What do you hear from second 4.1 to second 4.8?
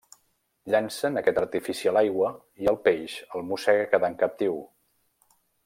captiu.